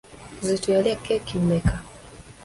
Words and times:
Kizito 0.37 0.67
yalya 0.75 0.95
keeki 1.03 1.35
mmeka? 1.43 1.75